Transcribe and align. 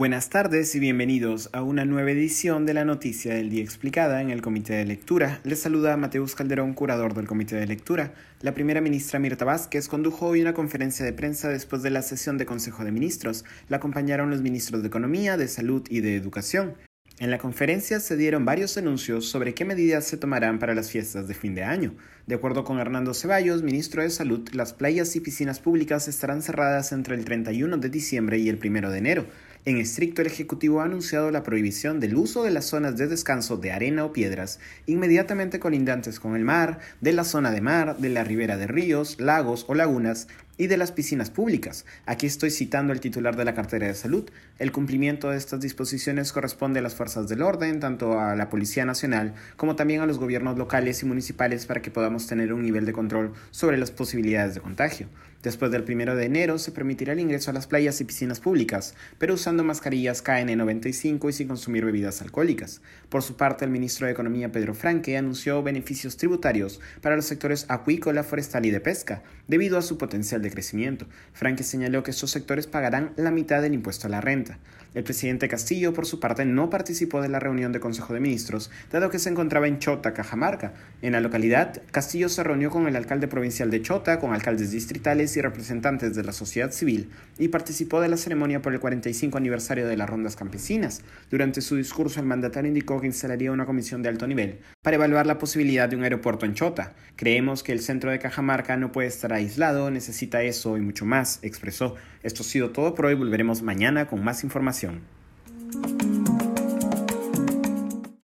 Buenas 0.00 0.30
tardes 0.30 0.74
y 0.74 0.80
bienvenidos 0.80 1.50
a 1.52 1.62
una 1.62 1.84
nueva 1.84 2.10
edición 2.10 2.64
de 2.64 2.72
la 2.72 2.86
Noticia 2.86 3.34
del 3.34 3.50
Día 3.50 3.62
Explicada 3.62 4.22
en 4.22 4.30
el 4.30 4.40
Comité 4.40 4.72
de 4.72 4.86
Lectura. 4.86 5.40
Les 5.44 5.60
saluda 5.60 5.98
Mateus 5.98 6.34
Calderón, 6.34 6.72
curador 6.72 7.12
del 7.12 7.26
Comité 7.26 7.56
de 7.56 7.66
Lectura. 7.66 8.14
La 8.40 8.54
primera 8.54 8.80
ministra 8.80 9.18
Mirta 9.18 9.44
Vázquez 9.44 9.88
condujo 9.88 10.28
hoy 10.28 10.40
una 10.40 10.54
conferencia 10.54 11.04
de 11.04 11.12
prensa 11.12 11.50
después 11.50 11.82
de 11.82 11.90
la 11.90 12.00
sesión 12.00 12.38
de 12.38 12.46
Consejo 12.46 12.82
de 12.82 12.92
Ministros. 12.92 13.44
La 13.68 13.76
acompañaron 13.76 14.30
los 14.30 14.40
ministros 14.40 14.80
de 14.80 14.88
Economía, 14.88 15.36
de 15.36 15.48
Salud 15.48 15.86
y 15.90 16.00
de 16.00 16.16
Educación. 16.16 16.76
En 17.18 17.30
la 17.30 17.36
conferencia 17.36 18.00
se 18.00 18.16
dieron 18.16 18.46
varios 18.46 18.78
anuncios 18.78 19.28
sobre 19.28 19.52
qué 19.52 19.66
medidas 19.66 20.06
se 20.06 20.16
tomarán 20.16 20.58
para 20.58 20.74
las 20.74 20.90
fiestas 20.90 21.28
de 21.28 21.34
fin 21.34 21.54
de 21.54 21.64
año. 21.64 21.94
De 22.26 22.36
acuerdo 22.36 22.64
con 22.64 22.78
Hernando 22.78 23.12
Ceballos, 23.12 23.62
ministro 23.62 24.02
de 24.02 24.08
Salud, 24.08 24.48
las 24.54 24.72
playas 24.72 25.14
y 25.16 25.20
piscinas 25.20 25.60
públicas 25.60 26.08
estarán 26.08 26.40
cerradas 26.40 26.92
entre 26.92 27.16
el 27.16 27.26
31 27.26 27.76
de 27.76 27.90
diciembre 27.90 28.38
y 28.38 28.48
el 28.48 28.58
1 28.64 28.90
de 28.90 28.96
enero. 28.96 29.26
En 29.66 29.76
estricto, 29.76 30.22
el 30.22 30.28
Ejecutivo 30.28 30.80
ha 30.80 30.84
anunciado 30.84 31.30
la 31.30 31.42
prohibición 31.42 32.00
del 32.00 32.16
uso 32.16 32.42
de 32.42 32.50
las 32.50 32.64
zonas 32.64 32.96
de 32.96 33.08
descanso 33.08 33.58
de 33.58 33.72
arena 33.72 34.06
o 34.06 34.12
piedras 34.12 34.58
inmediatamente 34.86 35.60
colindantes 35.60 36.18
con 36.18 36.34
el 36.34 36.44
mar, 36.44 36.78
de 37.02 37.12
la 37.12 37.24
zona 37.24 37.50
de 37.50 37.60
mar, 37.60 37.98
de 37.98 38.08
la 38.08 38.24
ribera 38.24 38.56
de 38.56 38.66
ríos, 38.66 39.20
lagos 39.20 39.66
o 39.68 39.74
lagunas 39.74 40.28
y 40.60 40.66
de 40.66 40.76
las 40.76 40.92
piscinas 40.92 41.30
públicas. 41.30 41.86
Aquí 42.04 42.26
estoy 42.26 42.50
citando 42.50 42.92
al 42.92 43.00
titular 43.00 43.34
de 43.34 43.46
la 43.46 43.54
cartera 43.54 43.86
de 43.86 43.94
salud. 43.94 44.28
El 44.58 44.72
cumplimiento 44.72 45.30
de 45.30 45.38
estas 45.38 45.62
disposiciones 45.62 46.34
corresponde 46.34 46.80
a 46.80 46.82
las 46.82 46.94
fuerzas 46.94 47.30
del 47.30 47.40
orden, 47.40 47.80
tanto 47.80 48.20
a 48.20 48.36
la 48.36 48.50
Policía 48.50 48.84
Nacional 48.84 49.32
como 49.56 49.74
también 49.74 50.02
a 50.02 50.06
los 50.06 50.18
gobiernos 50.18 50.58
locales 50.58 51.02
y 51.02 51.06
municipales 51.06 51.64
para 51.64 51.80
que 51.80 51.90
podamos 51.90 52.26
tener 52.26 52.52
un 52.52 52.60
nivel 52.60 52.84
de 52.84 52.92
control 52.92 53.32
sobre 53.50 53.78
las 53.78 53.90
posibilidades 53.90 54.54
de 54.54 54.60
contagio. 54.60 55.08
Después 55.42 55.70
del 55.70 55.84
primero 55.84 56.16
de 56.16 56.26
enero 56.26 56.58
se 56.58 56.70
permitirá 56.70 57.14
el 57.14 57.20
ingreso 57.20 57.50
a 57.50 57.54
las 57.54 57.66
playas 57.66 57.98
y 58.02 58.04
piscinas 58.04 58.40
públicas, 58.40 58.94
pero 59.16 59.32
usando 59.32 59.64
mascarillas 59.64 60.22
KN95 60.22 61.30
y 61.30 61.32
sin 61.32 61.48
consumir 61.48 61.82
bebidas 61.82 62.20
alcohólicas. 62.20 62.82
Por 63.08 63.22
su 63.22 63.36
parte, 63.36 63.64
el 63.64 63.70
ministro 63.70 64.06
de 64.06 64.12
Economía 64.12 64.52
Pedro 64.52 64.74
Franque 64.74 65.16
anunció 65.16 65.62
beneficios 65.62 66.18
tributarios 66.18 66.78
para 67.00 67.16
los 67.16 67.24
sectores 67.24 67.64
acuícola, 67.68 68.22
forestal 68.22 68.66
y 68.66 68.70
de 68.70 68.80
pesca, 68.80 69.22
debido 69.48 69.78
a 69.78 69.82
su 69.82 69.96
potencial 69.96 70.42
crecimiento. 70.50 71.06
Franque 71.32 71.64
señaló 71.64 72.02
que 72.02 72.10
estos 72.10 72.30
sectores 72.30 72.66
pagarán 72.66 73.12
la 73.16 73.30
mitad 73.30 73.62
del 73.62 73.74
impuesto 73.74 74.06
a 74.06 74.10
la 74.10 74.20
renta. 74.20 74.58
El 74.92 75.04
presidente 75.04 75.48
Castillo, 75.48 75.92
por 75.92 76.04
su 76.04 76.18
parte, 76.18 76.44
no 76.44 76.68
participó 76.68 77.22
de 77.22 77.28
la 77.28 77.38
reunión 77.38 77.70
de 77.70 77.78
Consejo 77.78 78.12
de 78.12 78.18
Ministros, 78.18 78.72
dado 78.90 79.08
que 79.08 79.20
se 79.20 79.28
encontraba 79.28 79.68
en 79.68 79.78
Chota, 79.78 80.12
Cajamarca. 80.14 80.72
En 81.00 81.12
la 81.12 81.20
localidad, 81.20 81.80
Castillo 81.92 82.28
se 82.28 82.42
reunió 82.42 82.70
con 82.70 82.88
el 82.88 82.96
alcalde 82.96 83.28
provincial 83.28 83.70
de 83.70 83.82
Chota, 83.82 84.18
con 84.18 84.34
alcaldes 84.34 84.72
distritales 84.72 85.36
y 85.36 85.42
representantes 85.42 86.16
de 86.16 86.24
la 86.24 86.32
sociedad 86.32 86.72
civil, 86.72 87.08
y 87.38 87.48
participó 87.48 88.00
de 88.00 88.08
la 88.08 88.16
ceremonia 88.16 88.62
por 88.62 88.72
el 88.72 88.80
45 88.80 89.38
aniversario 89.38 89.86
de 89.86 89.96
las 89.96 90.10
rondas 90.10 90.34
campesinas. 90.34 91.02
Durante 91.30 91.60
su 91.60 91.76
discurso, 91.76 92.18
el 92.18 92.26
mandatario 92.26 92.66
indicó 92.66 93.00
que 93.00 93.06
instalaría 93.06 93.52
una 93.52 93.66
comisión 93.66 94.02
de 94.02 94.08
alto 94.08 94.26
nivel 94.26 94.58
para 94.82 94.96
evaluar 94.96 95.24
la 95.24 95.38
posibilidad 95.38 95.88
de 95.88 95.94
un 95.94 96.02
aeropuerto 96.02 96.46
en 96.46 96.54
Chota. 96.54 96.94
Creemos 97.14 97.62
que 97.62 97.70
el 97.70 97.80
centro 97.80 98.10
de 98.10 98.18
Cajamarca 98.18 98.76
no 98.76 98.90
puede 98.90 99.06
estar 99.06 99.32
aislado, 99.32 99.92
necesita 99.92 100.39
eso 100.42 100.76
y 100.76 100.80
mucho 100.80 101.04
más, 101.04 101.38
expresó. 101.42 101.96
Esto 102.22 102.42
ha 102.42 102.46
sido 102.46 102.70
todo 102.70 102.94
por 102.94 103.06
hoy, 103.06 103.14
volveremos 103.14 103.62
mañana 103.62 104.06
con 104.06 104.22
más 104.22 104.44
información. 104.44 105.00